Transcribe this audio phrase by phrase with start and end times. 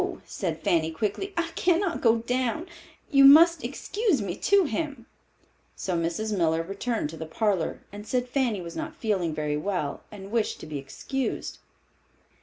[0.25, 1.31] said Fanny, quickly.
[1.37, 2.65] "I cannot go down.
[3.11, 5.05] You must excuse me to him."
[5.75, 6.35] So Mrs.
[6.35, 10.59] Miller returned to the parlor, and said Fanny was not feeling very well and wished
[10.61, 11.59] to be excused.